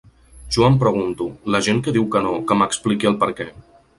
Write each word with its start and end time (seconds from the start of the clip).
Jo 0.53 0.63
em 0.67 0.77
pregunto: 0.83 1.27
la 1.57 1.61
gent 1.69 1.83
que 1.87 1.95
diu 1.99 2.09
que 2.15 2.23
no, 2.29 2.33
que 2.51 2.59
m’expliqui 2.63 3.13
el 3.13 3.21
perquè. 3.25 3.51